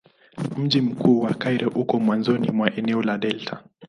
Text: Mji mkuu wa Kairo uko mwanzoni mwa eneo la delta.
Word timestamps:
Mji 0.57 0.81
mkuu 0.81 1.21
wa 1.21 1.33
Kairo 1.33 1.69
uko 1.75 1.99
mwanzoni 1.99 2.51
mwa 2.51 2.75
eneo 2.75 3.01
la 3.01 3.17
delta. 3.17 3.63